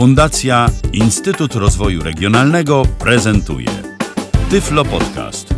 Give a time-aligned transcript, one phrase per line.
[0.00, 3.68] Fundacja Instytut Rozwoju Regionalnego prezentuje
[4.50, 5.54] Tyflo Podcast.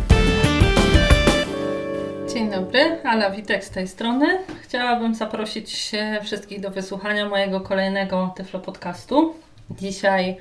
[2.33, 4.25] Dzień dobry, Ala Witek z tej strony.
[4.61, 5.91] Chciałabym zaprosić
[6.23, 9.35] wszystkich do wysłuchania mojego kolejnego Tyflo Podcastu.
[9.71, 10.37] Dzisiaj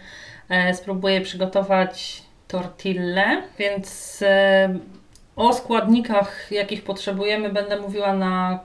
[0.48, 4.78] e, spróbuję przygotować tortille, więc e,
[5.36, 8.58] o składnikach, jakich potrzebujemy, będę mówiła na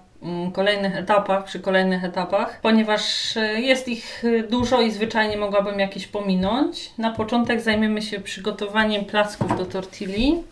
[0.53, 6.91] kolejnych etapach, przy kolejnych etapach, ponieważ e, jest ich dużo i zwyczajnie mogłabym jakieś pominąć.
[6.97, 10.43] Na początek zajmiemy się przygotowaniem placków do tortilli.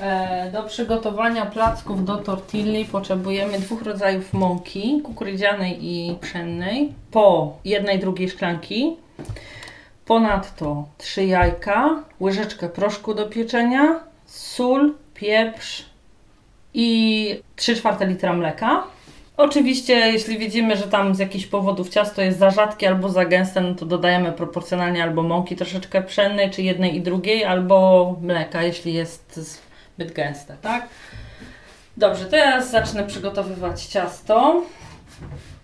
[0.00, 7.98] E, Do przygotowania placków do tortilli potrzebujemy dwóch rodzajów mąki, kukurydzianej i pszennej, po jednej
[7.98, 8.96] drugiej szklanki,
[10.06, 15.93] ponadto trzy jajka, łyżeczkę proszku do pieczenia, sól, pieprz
[16.74, 18.84] i 3 czwarte litra mleka.
[19.36, 23.60] Oczywiście, jeśli widzimy, że tam z jakichś powodów ciasto jest za rzadkie albo za gęste,
[23.60, 28.94] no to dodajemy proporcjonalnie albo mąki troszeczkę pszennej, czy jednej i drugiej, albo mleka, jeśli
[28.94, 29.56] jest
[29.94, 30.88] zbyt gęste, tak?
[31.96, 34.62] Dobrze, teraz zacznę przygotowywać ciasto.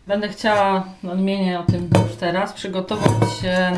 [0.06, 3.28] Będę chciała, nadmienię o tym już teraz, przygotować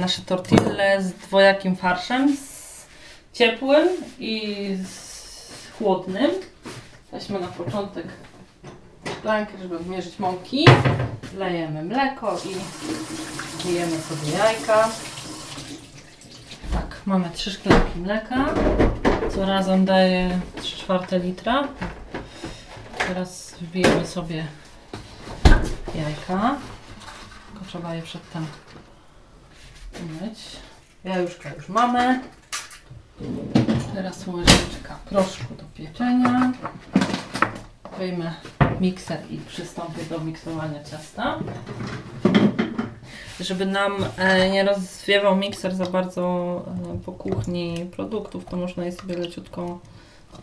[0.01, 2.87] nasze tortille z dwojakim farszem, z
[3.33, 6.31] ciepłym i z chłodnym.
[7.13, 8.07] Weźmy na początek
[9.19, 10.65] szklankę, żeby mierzyć mąki.
[11.37, 14.89] Lejemy mleko i lijemy sobie jajka.
[16.73, 18.55] Tak, mamy trzy szklanki mleka.
[19.35, 21.69] Co razem daje 3 czwarte litra.
[22.99, 24.47] Teraz wbijemy sobie
[25.95, 26.57] jajka.
[27.53, 28.47] Tylko trzeba je przedtem
[30.01, 30.39] umyć.
[31.05, 32.21] Jajuszka już mamy.
[33.95, 36.53] Teraz łyżeczka proszku do pieczenia.
[38.03, 38.35] Wyjmę
[38.81, 41.39] mikser i przystąpię do miksowania ciasta.
[43.41, 46.23] Żeby nam e, nie rozwiewał mikser za bardzo
[46.95, 49.79] e, po kuchni produktów, to można je sobie leciutko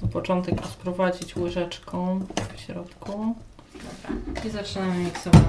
[0.02, 2.20] na początek rozprowadzić łyżeczką
[2.58, 3.36] w środku.
[3.74, 4.44] Dobra.
[4.46, 5.46] I zaczynamy miksowanie.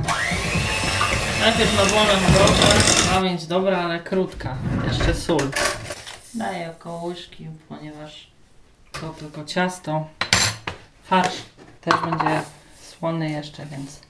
[1.41, 2.75] Najpierw na wolę mrożę,
[3.15, 4.56] pamięć dobra, ale krótka.
[4.88, 5.50] Jeszcze sól.
[6.34, 8.31] Daję około łyżki, ponieważ
[8.92, 10.06] to tylko ciasto.
[11.04, 11.42] Farsz
[11.80, 12.42] też będzie
[12.80, 14.00] słony jeszcze, więc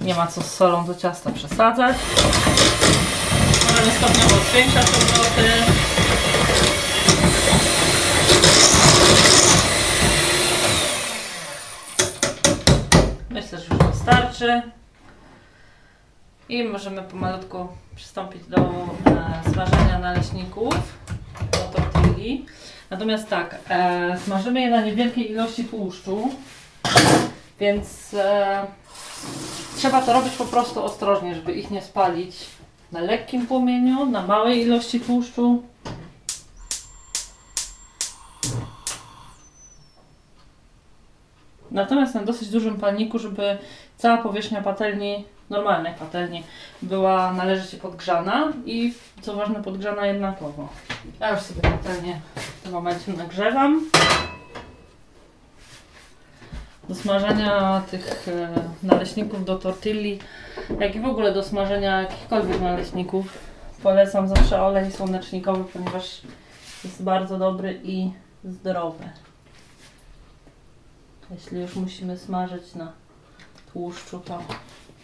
[0.00, 1.96] nie ma co z solą do ciasta przesadzać.
[3.70, 5.52] Możemy stopniowo zwiększać obroty.
[13.30, 14.62] Myślę, że już wystarczy.
[16.48, 20.74] I możemy pomalutku przystąpić do e, smażenia naleśników
[21.52, 22.46] do tortilli.
[22.90, 26.30] Natomiast tak, e, smażymy je na niewielkiej ilości tłuszczu,
[27.60, 28.66] więc e,
[29.76, 32.36] trzeba to robić po prostu ostrożnie, żeby ich nie spalić
[32.92, 35.62] na lekkim płomieniu, na małej ilości tłuszczu.
[41.70, 43.58] Natomiast na dosyć dużym palniku, żeby
[43.96, 46.44] cała powierzchnia patelni, normalnej patelni,
[46.82, 50.68] była należycie podgrzana i co ważne podgrzana jednakowo.
[51.20, 53.90] Ja już sobie patelnię w tym momencie nagrzewam.
[56.88, 60.18] Do smażenia tych e, naleśników do tortilli,
[60.80, 63.38] jak i w ogóle do smażenia jakichkolwiek naleśników,
[63.82, 66.20] polecam zawsze olej słonecznikowy, ponieważ
[66.84, 68.10] jest bardzo dobry i
[68.44, 69.08] zdrowy.
[71.30, 72.92] Jeśli już musimy smażyć na
[73.72, 74.42] tłuszczu, to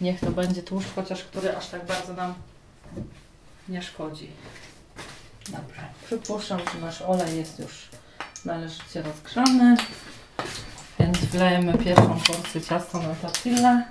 [0.01, 2.33] niech to będzie tłuszcz, chociaż który aż tak bardzo nam
[3.69, 4.29] nie szkodzi.
[5.49, 5.81] Dobrze.
[6.05, 7.89] Przypuszczam, że nasz olej jest już
[8.45, 9.77] należycie rozgrzany.
[10.99, 13.83] Więc wlejemy pierwszą porcję ciasta na tortillę.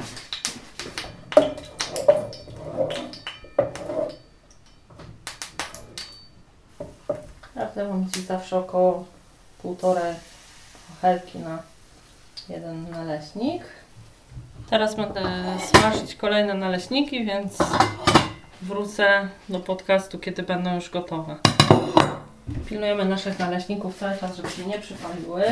[7.77, 9.05] Ja mam Ci zawsze około
[9.63, 10.15] półtorej
[11.03, 11.63] helki na
[12.49, 13.63] jeden naleśnik.
[14.71, 15.23] Teraz będę
[15.71, 17.59] smażyć kolejne naleśniki, więc
[18.63, 21.37] wrócę do podcastu, kiedy będą już gotowe.
[22.69, 25.45] Pilnujemy naszych naleśników cały czas, żeby się nie przypaliły.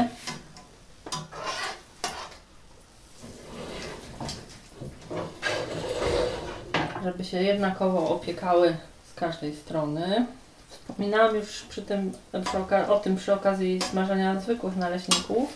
[7.04, 8.76] Żeby się jednakowo opiekały
[9.12, 10.26] z każdej strony.
[10.69, 12.12] Wspominałam już przy tym,
[12.44, 15.52] przy o tym przy okazji smażenia zwykłych naleśników.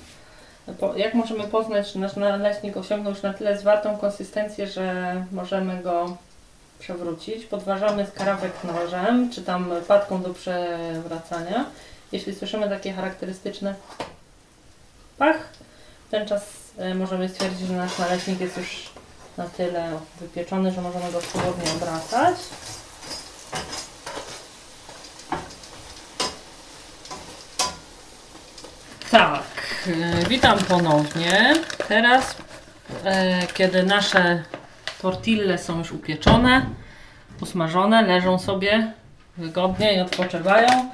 [0.81, 5.83] Po, jak możemy poznać, że nasz naleśnik osiągnął już na tyle zwartą konsystencję, że możemy
[5.83, 6.17] go
[6.79, 7.45] przewrócić?
[7.45, 11.65] Podważamy skrawek nożem, czy tam patką do przewracania.
[12.13, 13.75] Jeśli słyszymy takie charakterystyczne
[15.19, 15.49] pach,
[16.11, 16.43] ten czas
[16.79, 18.96] e, możemy stwierdzić, że nasz naleśnik jest już
[19.37, 22.37] na tyle wypieczony, że możemy go swobodnie obracać.
[29.11, 29.43] Tak,
[29.87, 31.55] e, witam ponownie.
[31.89, 32.37] Teraz,
[33.05, 34.43] e, kiedy nasze
[35.03, 36.67] tortille są już upieczone,
[37.41, 38.93] usmażone, leżą sobie
[39.37, 40.91] wygodnie i odpoczywają,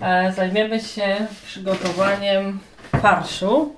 [0.00, 2.60] e, zajmiemy się przygotowaniem
[3.02, 3.76] farszu.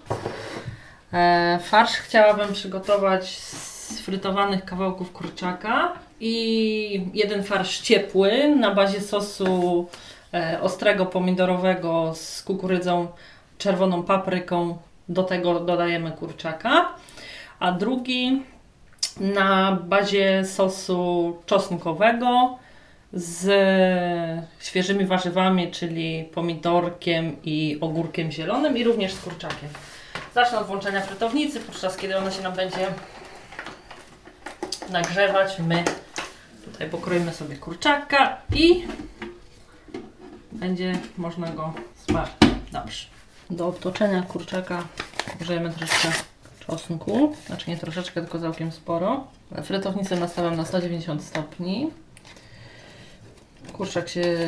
[1.60, 3.65] Farsz chciałabym przygotować z
[4.06, 9.86] frytowanych kawałków kurczaka i jeden farsz ciepły na bazie sosu
[10.34, 13.08] e, ostrego pomidorowego z kukurydzą,
[13.58, 14.78] czerwoną papryką.
[15.08, 16.88] Do tego dodajemy kurczaka.
[17.58, 18.42] A drugi
[19.20, 22.58] na bazie sosu czosnkowego
[23.12, 23.44] z
[24.60, 29.68] świeżymi warzywami, czyli pomidorkiem i ogórkiem zielonym i również z kurczakiem.
[30.34, 32.86] Zacznę od włączenia frytownicy, podczas kiedy ona się nam będzie
[34.90, 35.58] nagrzewać.
[35.58, 35.84] My
[36.64, 38.84] tutaj pokroimy sobie kurczaka i
[40.52, 41.72] będzie można go
[42.06, 42.34] smażyć.
[42.72, 43.06] Dobrze.
[43.50, 44.84] Do obtoczenia kurczaka
[45.40, 46.08] użyjemy troszkę
[46.66, 49.26] czosnku, znaczy nie troszeczkę, tylko całkiem sporo.
[49.64, 51.90] Frytownicę nastawiam na 190 stopni.
[53.72, 54.46] Kurczak się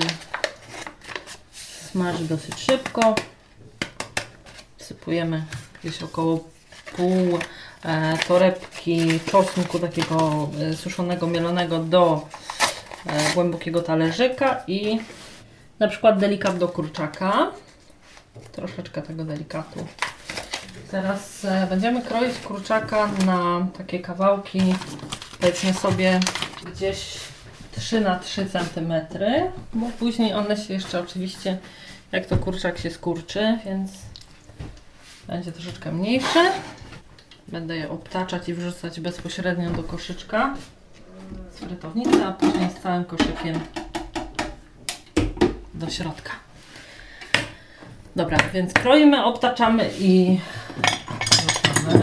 [1.91, 3.15] smaży dosyć szybko.
[4.77, 5.45] Wsypujemy
[5.83, 6.45] gdzieś około
[6.97, 7.39] pół
[8.29, 12.29] torebki czosnku takiego e, suszonego, mielonego do
[13.07, 14.99] e, głębokiego talerzyka i
[15.79, 17.51] na przykład delikat do kurczaka.
[18.53, 19.87] Troszeczkę tego delikatu.
[20.91, 24.75] Teraz e, będziemy kroić kurczaka na takie kawałki,
[25.41, 26.21] powiedzmy sobie
[26.75, 27.19] gdzieś
[27.77, 28.95] 3 na 3 cm,
[29.75, 31.59] bo później one się jeszcze oczywiście,
[32.13, 33.91] jak to kurczak się skurczy, więc
[35.27, 36.53] będzie troszeczkę mniejsze.
[37.49, 40.55] Będę je obtaczać i wrzucać bezpośrednio do koszyczka
[41.53, 43.61] z frytownicy, a później z całym koszykiem
[45.75, 46.31] do środka.
[48.17, 50.41] Dobra, więc kroimy, obtaczamy i
[51.21, 52.01] wrzucamy.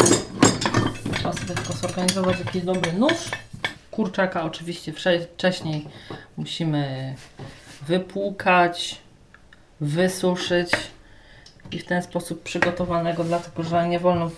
[1.14, 3.14] Trzeba sobie tylko zorganizować jakiś dobry nóż.
[3.92, 5.88] Kurczaka oczywiście wcze- wcześniej
[6.38, 7.16] musimy
[7.82, 9.02] wypłukać,
[9.82, 10.72] wysuszyć
[11.72, 14.30] i w ten sposób przygotowanego, dlatego że nie wolno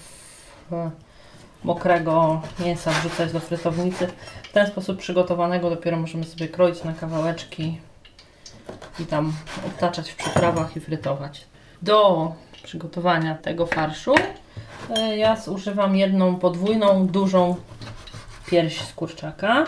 [1.64, 4.08] mokrego mięsa wrzucać do frytownicy.
[4.44, 7.82] W ten sposób przygotowanego dopiero możemy sobie kroić na kawałeczki
[9.00, 9.34] i tam
[9.68, 11.46] obtaczać w przyprawach i frytować.
[11.82, 12.32] Do
[12.64, 14.16] przygotowania tego farszu
[14.90, 17.56] e, ja zużywam jedną podwójną, dużą
[18.48, 19.68] pierś z kurczaka.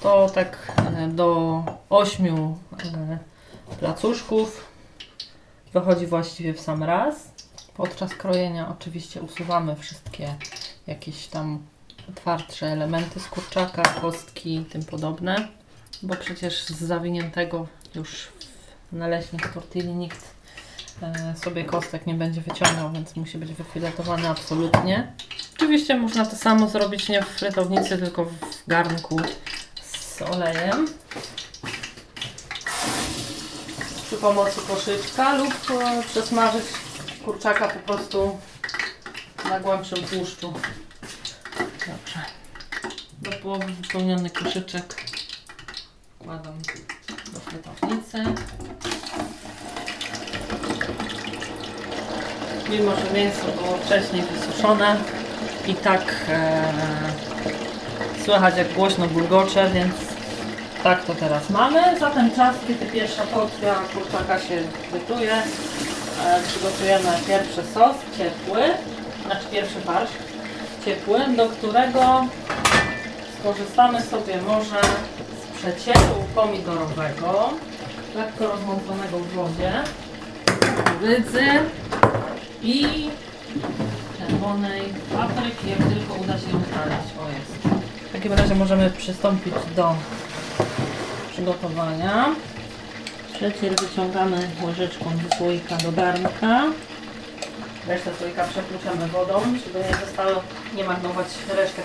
[0.00, 3.18] To tak e, do 8 e,
[3.78, 4.64] placuszków
[5.72, 7.35] wychodzi właściwie w sam raz.
[7.76, 10.34] Podczas krojenia oczywiście usuwamy wszystkie
[10.86, 11.58] jakieś tam
[12.14, 15.48] twardsze elementy z kurczaka, kostki i tym podobne,
[16.02, 18.28] bo przecież z zawiniętego już
[18.92, 20.24] naleśnik tortilli nikt
[21.02, 25.12] e, sobie kostek nie będzie wyciągał, więc musi być wyfiletowany absolutnie.
[25.56, 28.34] Oczywiście można to samo zrobić nie w frytownicy, tylko w
[28.66, 29.20] garnku
[29.82, 30.86] z olejem
[34.06, 36.64] przy pomocy koszyczka lub e, przesmażyć
[37.26, 38.38] kurczaka po prostu
[39.48, 40.52] na głębszym tłuszczu.
[41.62, 42.20] Dobrze.
[43.22, 45.04] Do połowy wypełniony koszyczek
[46.20, 46.54] wkładam
[47.32, 48.24] do frytownicy.
[52.70, 54.96] Mimo, że mięso było wcześniej wysuszone
[55.66, 56.72] i tak e,
[58.24, 59.94] słychać jak głośno bulgocze, więc
[60.82, 62.00] tak to teraz mamy.
[62.00, 64.62] Za ten czas, kiedy pierwsza porcja kurczaka się
[64.92, 65.42] gotuje,
[66.48, 68.62] przygotujemy pierwszy sos ciepły,
[69.26, 70.10] znaczy pierwszy farsz
[70.84, 72.26] ciepły, do którego
[73.40, 74.80] skorzystamy sobie może
[75.42, 77.50] z przecieru pomidorowego,
[78.16, 79.72] lekko rozmąconego w wodzie,
[81.02, 81.46] rydzy
[82.62, 83.08] i
[84.18, 84.82] czerwonej
[85.16, 87.08] papryki, jak tylko uda się ją znaleźć.
[87.20, 87.78] O jest.
[88.08, 89.94] W takim razie możemy przystąpić do
[91.32, 92.26] przygotowania.
[93.36, 96.62] Przecier wyciągamy łyżeczką ze słoika do garnka.
[97.86, 100.42] Resztę słoika przepłuczamy wodą, żeby nie zostało,
[100.74, 101.26] nie marnować
[101.56, 101.84] resztek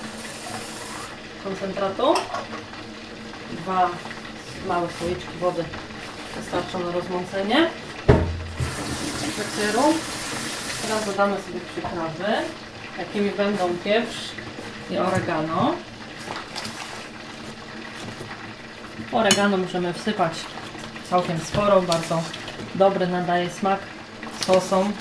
[1.43, 2.13] koncentratu.
[3.51, 3.89] Dwa
[4.67, 5.63] małe słoiczki wody
[6.35, 7.69] wystarczą na rozmącenie
[9.17, 9.83] przecieru.
[10.81, 12.33] Teraz dodamy sobie przyprawy,
[12.97, 14.31] jakimi będą pieprz
[14.91, 15.73] i oregano.
[19.11, 20.33] Oregano możemy wsypać
[21.11, 22.21] całkiem sporo, bardzo
[22.75, 23.79] dobry, nadaje smak
[24.45, 24.93] sosom.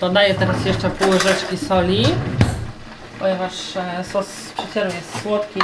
[0.00, 2.06] Dodaję teraz jeszcze pół łyżeczki soli,
[3.18, 5.60] ponieważ e, sos z przecieru jest słodki,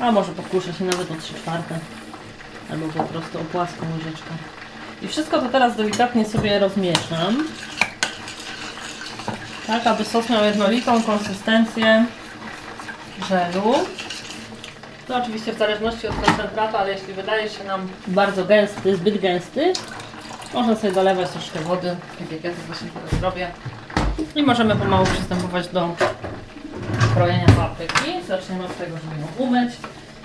[0.00, 1.78] a może pokuszę się nawet o 3 czwarte,
[2.70, 4.30] albo po prostu o płaską łyżeczkę.
[5.02, 7.48] I wszystko to teraz delikatnie sobie rozmieszam.
[9.66, 12.06] Tak, aby sos miał jednolitą konsystencję
[13.28, 13.74] żelu.
[15.08, 19.72] To oczywiście w zależności od koncentratu, ale jeśli wydaje się nam bardzo gęsty, zbyt gęsty,
[20.54, 23.50] można sobie dolewać troszkę wody, tak jak ja to właśnie teraz robię.
[24.34, 25.96] I możemy pomału przystępować do
[27.14, 28.22] krojenia papryki.
[28.28, 29.72] Zaczniemy od tego, żeby ją umyć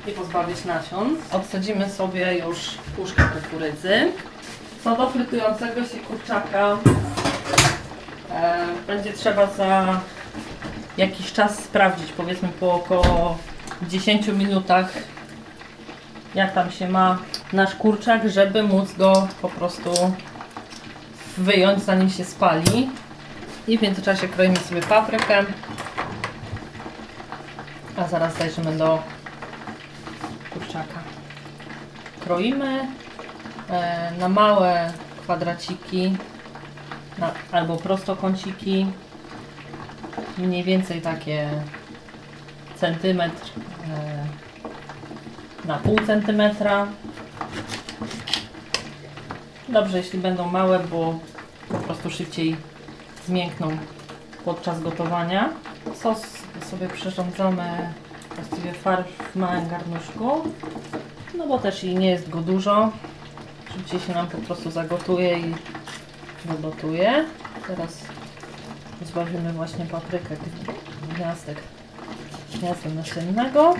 [0.08, 1.18] i pozbawić nasion.
[1.32, 2.60] Odsadzimy sobie już
[2.96, 4.12] puszkę kukurydzy.
[4.84, 6.78] Co do frytującego się kurczaka
[8.32, 10.00] e, będzie trzeba za
[10.98, 13.38] jakiś czas sprawdzić, powiedzmy po około
[13.88, 14.94] 10 minutach,
[16.36, 17.18] jak tam się ma
[17.54, 19.92] nasz kurczak, żeby móc go po prostu
[21.38, 22.90] wyjąć zanim się spali.
[23.68, 25.46] I w międzyczasie kroimy sobie paprykę.
[27.98, 29.04] A zaraz zajrzymy do
[30.54, 31.00] kurczaka.
[32.20, 32.88] Kroimy
[33.70, 36.18] e, na małe kwadraciki
[37.18, 38.88] na, albo prostokąciki.
[40.38, 41.50] Mniej więcej takie
[42.80, 43.52] centymetr
[45.66, 46.88] e, na pół centymetra.
[49.70, 51.20] Dobrze, jeśli będą małe, bo
[51.70, 52.56] po prostu szybciej
[53.28, 53.78] zmiękną
[54.46, 55.50] podczas gotowania.
[55.96, 56.22] Sos
[56.72, 57.94] sobie przyrządzamy
[58.36, 60.44] właściwie farsz w małym garnuszku,
[61.38, 62.92] no bo też i nie jest go dużo.
[63.74, 65.56] Szybciej się nam po prostu zagotuje i
[66.46, 67.26] wygotuje.
[67.68, 68.04] Teraz
[69.06, 70.36] zbawimy właśnie paprykę
[71.16, 71.58] gniazdek
[72.58, 73.74] gniazda nasiennego.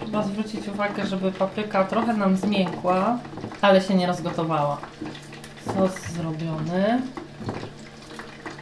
[0.00, 3.18] Trzeba zwrócić uwagę, żeby papryka trochę nam zmiękła,
[3.60, 4.78] ale się nie rozgotowała.
[5.66, 7.02] Sos zrobiony.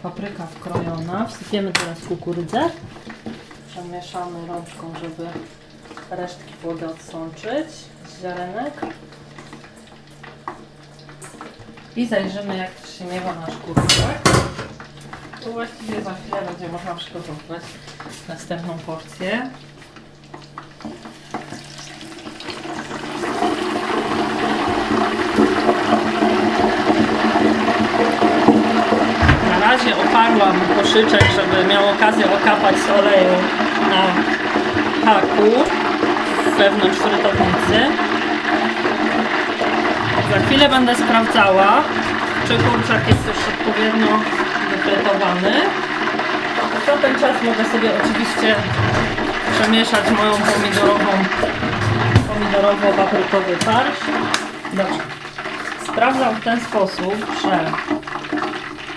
[0.03, 1.27] Papryka wkrojona.
[1.27, 2.71] Wsypiemy teraz kukurydzę.
[3.69, 5.29] Przemieszamy rączką, żeby
[6.11, 7.67] resztki wody odsączyć
[8.09, 8.81] z ziarenek.
[11.97, 14.46] I zajrzymy, jak się miewa nasz kurczak.
[15.47, 17.63] Tu właściwie za chwilę będzie można przygotować
[18.29, 19.51] następną porcję.
[29.51, 33.37] Na razie oparłam koszyczek, żeby miał okazję okapać z oleju
[33.91, 34.03] na
[35.11, 35.71] haku
[36.59, 37.87] wewnątrz frytownicy.
[40.31, 41.83] Za chwilę będę sprawdzała,
[42.49, 44.46] czy kurczak jest już odpowiednio
[44.87, 45.53] wyfrytowany.
[46.87, 48.55] Za ten czas mogę sobie oczywiście
[49.61, 51.13] przemieszać moją pomidorową,
[52.29, 54.01] pomidorowo-paprykowy farsz.
[54.73, 54.99] Dobrze.
[55.89, 57.71] Sprawdzam w ten sposób, że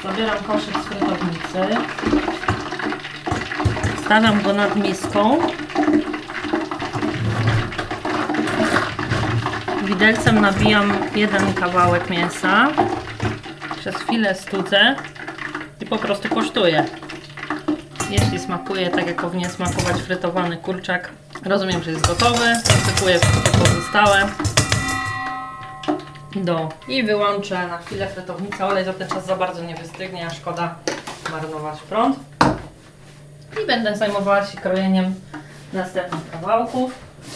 [0.03, 1.77] zabieram koszyk z frytownicy,
[4.05, 5.37] stawiam go nad miską,
[9.83, 12.67] widelcem nabijam jeden kawałek mięsa,
[13.79, 14.95] przez chwilę studzę
[15.89, 16.85] po prostu kosztuję.
[18.09, 21.09] Jeśli smakuje tak, jak powinien smakować frytowany kurczak,
[21.45, 22.45] rozumiem, że jest gotowy.
[22.63, 24.29] Wsypuję wszystkie pozostałe
[26.35, 28.65] do i wyłączę na chwilę frytownicę.
[28.65, 30.75] Olej za ten czas za bardzo nie wystygnie, a szkoda
[31.31, 32.19] marnować prąd.
[33.63, 35.15] I będę zajmowała się krojeniem
[35.73, 36.91] następnych kawałków,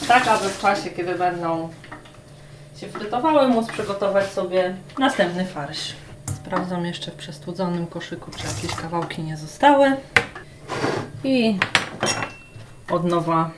[0.07, 1.69] tak aby w czasie, kiedy będą
[2.77, 5.93] się frytowały, móc przygotować sobie następny farsz.
[6.53, 9.97] Sprawdzam jeszcze w przestudzonym koszyku, czy jakieś kawałki nie zostały.
[11.23, 11.57] I
[12.89, 13.51] od nowa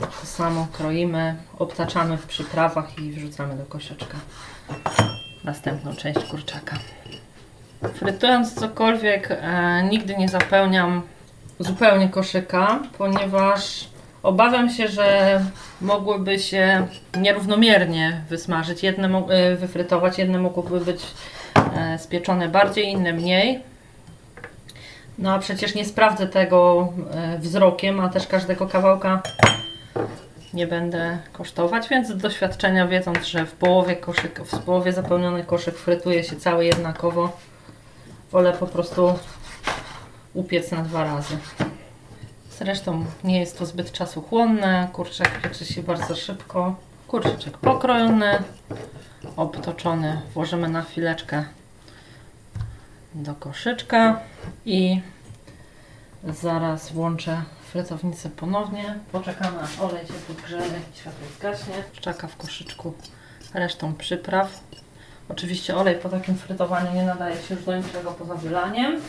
[0.00, 4.18] to samo kroimy, obtaczamy w przyprawach i wrzucamy do koszyczka
[5.44, 6.76] następną część kurczaka.
[7.94, 11.02] Frytując cokolwiek, e, nigdy nie zapełniam
[11.58, 13.88] zupełnie koszyka, ponieważ
[14.22, 15.40] obawiam się, że
[15.80, 16.86] mogłyby się
[17.16, 18.82] nierównomiernie wysmażyć.
[18.82, 21.02] Jedne e, wyfrytować, jedne mogłyby być
[21.98, 23.62] spieczone bardziej, inne mniej.
[25.18, 29.22] No a przecież nie sprawdzę tego e, wzrokiem, a też każdego kawałka
[30.54, 35.76] nie będę kosztować, więc z doświadczenia wiedząc, że w połowie, koszyk, w połowie zapełniony koszyk
[35.76, 37.36] frytuje się cały jednakowo,
[38.32, 39.18] wolę po prostu
[40.34, 41.38] upiec na dwa razy.
[42.58, 46.74] Zresztą nie jest to zbyt czasochłonne, kurczak pieczy się bardzo szybko.
[47.08, 48.42] Kurczyczek pokrojony,
[49.36, 51.44] obtoczony, włożymy na chwileczkę
[53.14, 54.20] do koszyczka
[54.66, 55.00] i
[56.24, 58.98] zaraz włączę frytownicę ponownie.
[59.12, 61.74] Poczekamy aż olej się podgrzeje i światło zgaśnie.
[62.00, 62.94] Czeka w koszyczku
[63.54, 64.60] resztą przypraw.
[65.28, 69.00] Oczywiście olej po takim frytowaniu nie nadaje się już do niczego poza wylaniem.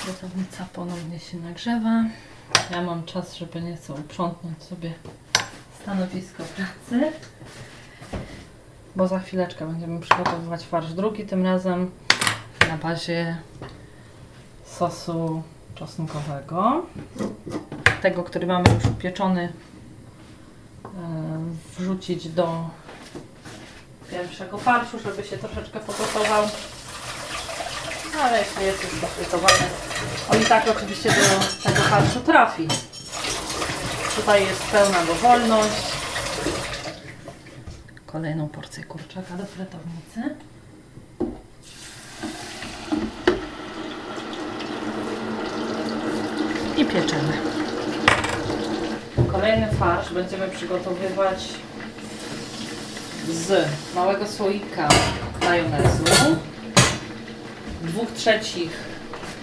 [0.00, 2.04] Frytownica ponownie się nagrzewa.
[2.70, 4.92] Ja mam czas, żeby nieco uprzątnąć sobie
[5.82, 7.12] stanowisko pracy.
[8.96, 11.90] Bo za chwileczkę będziemy przygotowywać farsz drugi, tym razem
[12.68, 13.36] na bazie
[14.64, 15.42] sosu
[15.74, 16.86] czosnkowego.
[18.02, 19.52] Tego, który mamy już upieczony,
[20.84, 20.88] e,
[21.78, 22.70] wrzucić do
[24.10, 26.48] pierwszego farszu, żeby się troszeczkę pogotował.
[28.22, 29.70] Ale jeśli jest już dogotowany,
[30.30, 32.68] on i tak oczywiście do tego farszu trafi.
[34.16, 35.97] Tutaj jest pełna dowolność.
[38.12, 40.34] Kolejną porcję kurczaka do fretownicy.
[46.76, 47.32] I pieczemy.
[49.32, 51.48] Kolejny farsz będziemy przygotowywać
[53.28, 54.88] z małego słoika
[55.44, 56.04] majonezu,
[57.82, 58.70] dwóch trzecich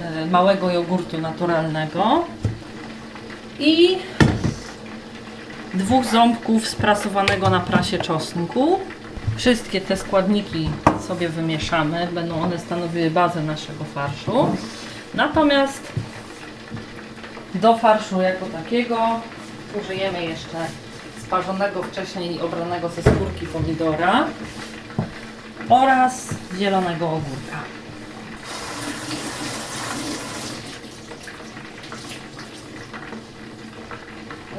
[0.02, 2.26] e, małego jogurtu naturalnego
[3.60, 3.98] i
[5.76, 8.80] dwóch ząbków sprasowanego na prasie czosnku.
[9.36, 10.70] Wszystkie te składniki
[11.08, 14.56] sobie wymieszamy, będą one stanowiły bazę naszego farszu.
[15.14, 15.94] Natomiast
[17.56, 18.98] do farszu jako takiego
[19.82, 20.58] użyjemy jeszcze
[21.22, 24.26] sparzonego wcześniej i obranego ze skórki pomidora
[25.70, 27.75] oraz zielonego ogórka.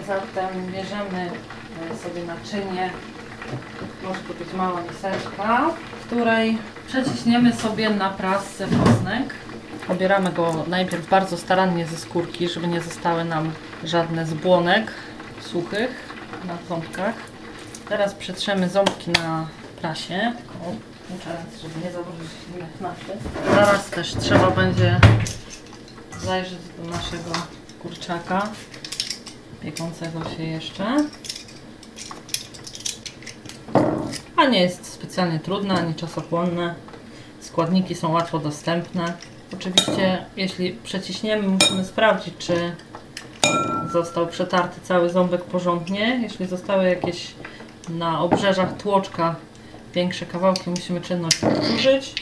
[0.06, 1.30] Zatem bierzemy
[1.92, 2.90] e, sobie naczynie,
[4.02, 5.70] może to być mała miseczka,
[6.00, 9.34] w której przeciśniemy sobie na prasce czosnek.
[9.88, 13.52] Obieramy go najpierw bardzo starannie ze skórki, żeby nie zostały nam
[13.84, 14.92] żadne z błonek
[15.40, 16.14] suchych
[16.46, 17.14] na ząbkach.
[17.88, 19.46] Teraz przetrzemy ząbki na
[19.80, 20.32] prasie,
[21.16, 23.18] uczając, żeby nie założyć innych naczy.
[23.54, 25.00] Zaraz też trzeba będzie
[26.20, 27.30] zajrzeć do naszego
[27.82, 28.48] kurczaka
[29.62, 30.96] piekącego się jeszcze.
[34.36, 36.74] A nie jest specjalnie trudne ani czasochłonne.
[37.40, 39.12] Składniki są łatwo dostępne.
[39.54, 42.74] Oczywiście, jeśli przeciśniemy, musimy sprawdzić, czy
[43.92, 46.20] został przetarty cały ząbek porządnie.
[46.22, 47.34] Jeśli zostały jakieś
[47.88, 49.36] na obrzeżach tłoczka
[49.94, 52.14] większe kawałki, musimy czynność powtórzyć.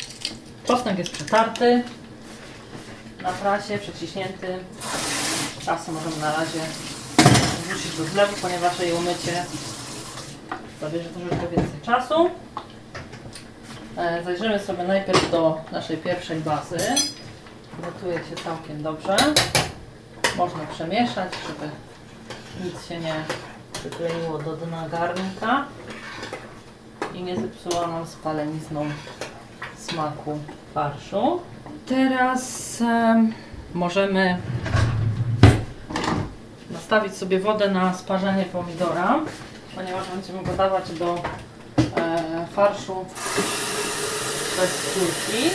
[0.67, 1.83] Czosnek jest przetarty
[3.23, 4.59] na prasie, przeciśnięty.
[5.65, 6.61] Czasy możemy na razie
[7.65, 9.45] wrzucić do zlewu, ponieważ jej umycie
[10.81, 12.31] zabierze troszeczkę więcej czasu.
[13.97, 16.79] E, Zajrzymy sobie najpierw do naszej pierwszej bazy.
[17.83, 19.17] Gotuje się całkiem dobrze.
[20.37, 21.71] Można przemieszać, żeby
[22.65, 23.15] nic się nie
[23.73, 25.65] przykleiło do dna garnka
[27.15, 28.87] i nie zepsuło nam spalenizną
[29.79, 30.39] smaku
[30.75, 31.41] farszu.
[31.87, 33.33] Teraz em,
[33.75, 34.39] możemy
[36.95, 39.21] nastawić sobie wodę na sparzenie pomidora,
[39.75, 41.23] ponieważ będziemy go dawać do
[41.97, 43.05] e, farszu
[44.57, 45.51] bez skórki.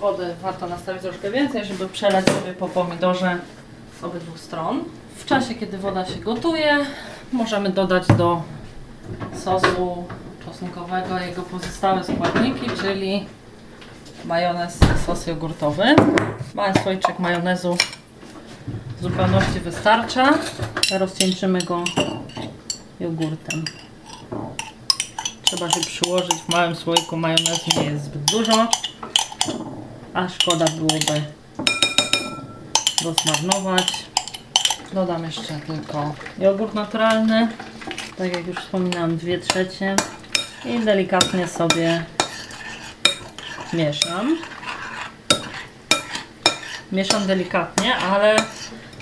[0.00, 3.38] Wody warto nastawić troszkę więcej, żeby przelać sobie po pomidorze
[4.00, 4.84] z obydwu stron.
[5.16, 6.78] W czasie, kiedy woda się gotuje,
[7.32, 8.42] możemy dodać do
[9.44, 10.04] sosu
[10.44, 13.26] czosnkowego jego pozostałe składniki, czyli
[14.24, 15.84] majonez sos jogurtowy.
[16.54, 17.76] Mały słoiczek majonezu
[19.04, 20.38] zupełności wystarcza.
[20.98, 21.84] Rozcieńczymy go
[23.00, 23.64] jogurtem.
[25.42, 26.34] Trzeba się przyłożyć.
[26.34, 28.68] W małym słoiku majonezu nie jest zbyt dużo,
[30.14, 31.24] a szkoda byłoby
[33.02, 34.04] go zmarnować.
[34.92, 37.48] Dodam jeszcze tylko jogurt naturalny.
[38.18, 39.96] Tak jak już wspominałam, 2 trzecie.
[40.64, 42.04] I delikatnie sobie
[43.72, 44.36] mieszam.
[46.92, 48.36] Mieszam delikatnie, ale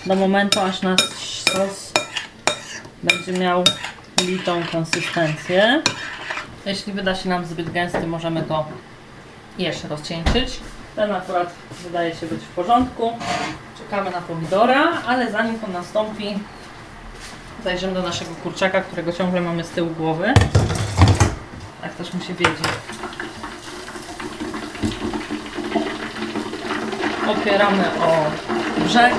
[0.07, 1.03] do momentu aż nasz
[1.53, 1.93] sos
[3.03, 3.65] będzie miał
[4.19, 5.83] litą konsystencję.
[6.67, 8.65] Jeśli wyda się nam zbyt gęsty, możemy go
[9.59, 10.61] jeszcze rozcieńczyć.
[10.97, 13.13] Ten akurat wydaje się być w porządku.
[13.79, 16.39] Czekamy na pomidora, ale zanim to nastąpi,
[17.65, 20.35] zajrzymy do naszego kurczaka, którego ciągle mamy z tyłu głowy.
[21.83, 22.65] Tak też musi wiedzieć.
[27.29, 28.31] Opieramy o
[28.79, 29.15] brzeg.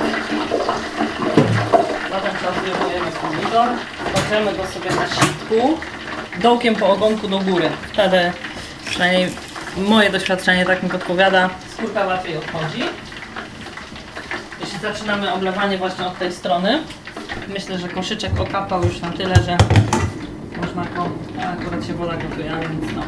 [2.44, 3.68] Czas wyjmujemy pomidor.
[4.13, 5.78] Kładziemy go sobie na sitku.
[6.42, 7.70] Dołkiem po ogonku do góry.
[7.94, 8.32] Wtedy
[8.86, 9.32] przynajmniej
[9.78, 11.50] moje doświadczenie tak mi podpowiada.
[11.74, 12.84] Skórka łatwiej odchodzi.
[14.62, 16.84] Jeśli zaczynamy oblewanie właśnie od tej strony,
[17.48, 19.58] myślę, że koszyczek okapał już na tyle, że
[20.62, 21.10] można go,
[21.62, 23.02] akurat się woda gotuje, nic no.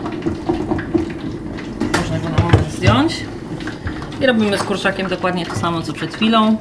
[1.97, 3.13] Można go na moment zdjąć.
[4.25, 6.57] Robimy z kurczakiem dokładnie to samo co przed chwilą.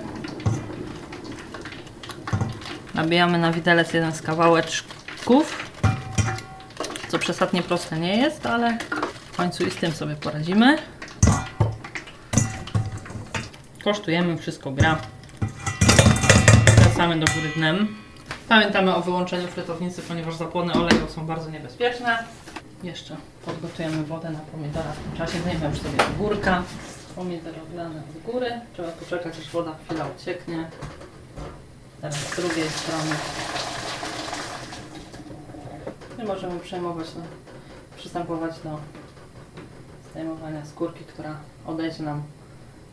[2.94, 5.70] Nabijamy na widelec jeden z kawałeczków.
[7.09, 8.79] Co przesadnie proste nie jest, ale
[9.33, 10.79] w końcu i z tym sobie poradzimy.
[13.85, 14.98] Kosztujemy, wszystko gra.
[16.77, 17.96] Wracamy do góry dnem.
[18.48, 22.24] Pamiętamy o wyłączeniu frytownicy, ponieważ zapłony oleju są bardzo niebezpieczne.
[22.83, 24.92] Jeszcze podgotujemy wodę na pomidora.
[24.92, 26.62] W tym czasie dajemy już sobie ogórka.
[27.16, 28.61] Pomidor oblany od góry.
[28.72, 30.70] Trzeba poczekać, aż woda chwila ucieknie.
[32.00, 33.11] Teraz z drugiej strony.
[36.18, 37.22] Nie możemy przejmować, no,
[37.96, 38.79] przystępować do
[40.11, 42.22] zdejmowania skórki, która odejdzie nam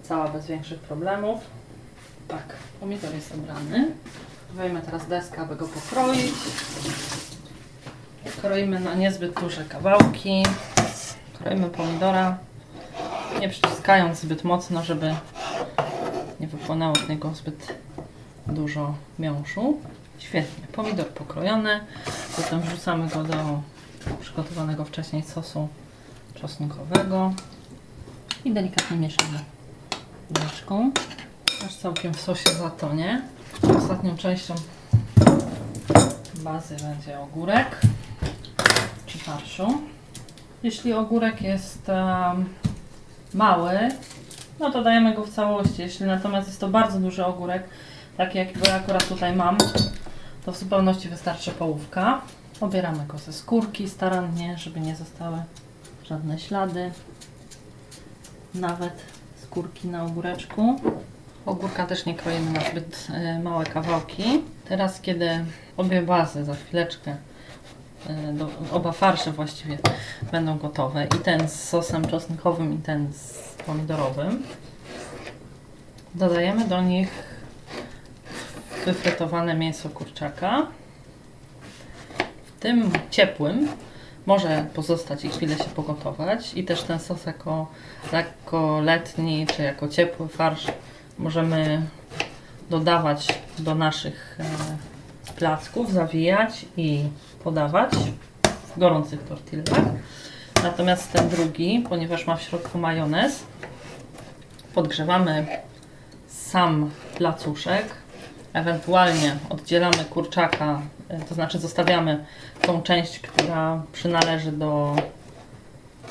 [0.04, 1.40] cała bez większych problemów.
[2.28, 3.92] Tak, pomidor jest obrany.
[4.54, 6.36] Wejmę teraz deskę, aby go pokroić.
[8.42, 10.44] Kroimy na niezbyt duże kawałki.
[11.40, 12.38] Kroimy pomidora,
[13.40, 15.16] nie przyciskając zbyt mocno, żeby
[16.40, 17.76] nie wypłynęło z niego zbyt
[18.48, 19.78] dużo miąższu.
[20.20, 21.80] Świetnie, pomidor pokrojony.
[22.36, 23.62] Potem wrzucamy go do
[24.22, 25.68] przygotowanego wcześniej sosu
[26.36, 27.34] czosnkowego
[28.46, 29.40] i delikatnie mieszamy
[30.40, 30.92] łyżką,
[31.66, 33.22] aż całkiem w sosie zatonie.
[33.78, 34.56] Ostatnią częścią
[36.44, 37.82] bazy będzie ogórek
[39.06, 39.82] czy farszu.
[40.64, 41.92] Jeśli ogórek jest
[43.34, 43.80] mały,
[44.60, 45.82] no to dajemy go w całości.
[45.82, 47.64] Jeśli natomiast jest to bardzo duży ogórek,
[48.18, 49.58] taki jakiego ja akurat tutaj mam,
[50.46, 52.22] to w zupełności wystarczy połówka.
[52.62, 55.38] Obieramy go ze skórki starannie, żeby nie zostały
[56.04, 56.92] żadne ślady.
[58.56, 58.94] Nawet
[59.44, 60.80] skórki na ogóreczku.
[61.46, 64.24] Ogórka też nie kroimy na zbyt e, małe kawałki.
[64.70, 65.46] Teraz, kiedy
[65.78, 67.16] obie bazy za chwileczkę,
[68.34, 69.78] do, oba farsze właściwie
[70.32, 74.44] będą gotowe, i ten z sosem czosnkowym, i ten z pomidorowym,
[76.16, 77.10] dodajemy do nich
[78.86, 80.68] wyfrytowane mięso kurczaka.
[82.46, 83.68] W tym ciepłym
[84.26, 86.54] może pozostać i chwilę się pogotować.
[86.54, 87.68] I też ten sos jako
[88.12, 90.68] lekko letni, czy jako ciepły farsz
[91.18, 91.82] możemy
[92.70, 93.28] dodawać
[93.60, 94.44] do naszych e,
[95.36, 97.04] placków, zawijać i
[97.44, 97.94] podawać
[98.76, 99.86] w gorących tortillach.
[100.64, 103.44] Natomiast ten drugi, ponieważ ma w środku majonez,
[104.74, 105.46] podgrzewamy
[106.28, 107.86] sam placuszek,
[108.54, 112.26] ewentualnie oddzielamy kurczaka, e, to znaczy zostawiamy
[112.62, 114.96] tą część, która przynależy do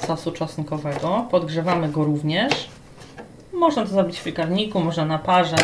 [0.06, 2.68] sosu czosnkowego, podgrzewamy go również.
[3.52, 5.56] Można to zrobić w piekarniku, można na parze.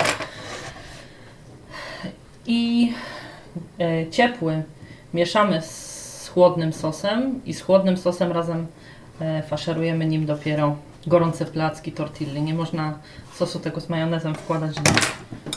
[2.46, 2.92] I
[3.80, 4.62] e, ciepły
[5.14, 8.66] mieszamy z chłodnym sosem i z chłodnym sosem razem
[9.20, 12.42] e, faszerujemy nim dopiero gorące placki tortilli.
[12.42, 12.98] Nie można
[13.34, 14.90] sosu tego z majonezem wkładać do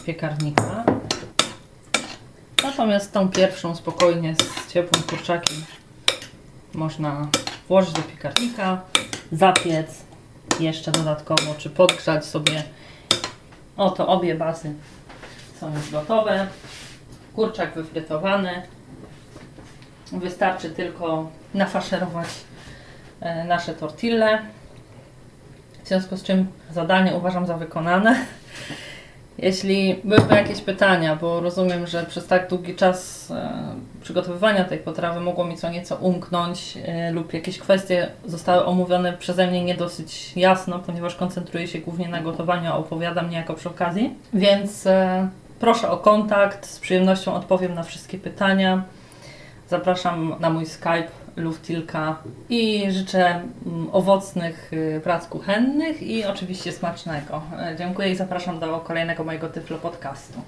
[0.05, 0.83] piekarnika.
[2.63, 5.57] Natomiast tą pierwszą spokojnie z ciepłym kurczakiem
[6.73, 7.27] można
[7.67, 8.81] włożyć do piekarnika,
[9.31, 10.03] zapiec
[10.59, 12.63] jeszcze dodatkowo, czy podgrzać sobie.
[13.77, 14.73] Oto obie bazy
[15.59, 16.47] są już gotowe.
[17.35, 18.62] Kurczak wyfrytowany.
[20.12, 22.28] Wystarczy tylko nafaszerować
[23.22, 24.39] e, nasze tortille.
[25.84, 28.15] W związku z czym zadanie uważam za wykonane.
[29.38, 33.50] Jeśli byłyby jakieś pytania, bo rozumiem, że przez tak długi czas e,
[34.02, 39.48] przygotowywania tej potrawy mogło mi co nieco umknąć e, lub jakieś kwestie zostały omówione przeze
[39.48, 44.15] mnie nie dosyć jasno, ponieważ koncentruję się głównie na gotowaniu, a opowiadam niejako przy okazji.
[44.34, 44.88] Więc
[45.60, 48.84] proszę o kontakt, z przyjemnością odpowiem na wszystkie pytania.
[49.69, 52.15] Zapraszam na mój Skype Luftilka
[52.49, 57.41] i życzę mm, owocnych y, prac kuchennych i oczywiście smacznego.
[57.60, 60.41] E, Dziękuję i zapraszam do kolejnego mojego Tyflo podcastu.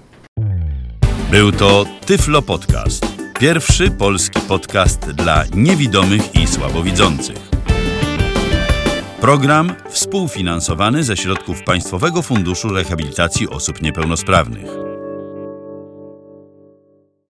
[1.30, 3.06] Był to Tyflo Podcast.
[3.40, 7.50] Pierwszy polski podcast dla niewidomych i słabowidzących.
[9.20, 14.91] Program współfinansowany ze środków Państwowego Funduszu Rehabilitacji Osób Niepełnosprawnych.